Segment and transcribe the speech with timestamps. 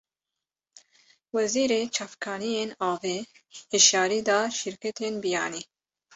[1.35, 3.17] Wezîrê çavkaniyên avê,
[3.71, 5.61] hişyarî da şîrketên biyanî